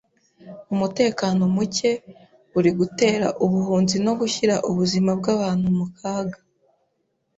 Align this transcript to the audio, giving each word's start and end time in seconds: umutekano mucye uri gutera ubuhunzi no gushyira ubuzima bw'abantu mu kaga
umutekano 0.73 1.41
mucye 1.55 1.91
uri 2.57 2.71
gutera 2.79 3.27
ubuhunzi 3.45 3.95
no 4.05 4.13
gushyira 4.19 4.55
ubuzima 4.69 5.11
bw'abantu 5.19 5.67
mu 5.77 5.85
kaga 5.97 6.39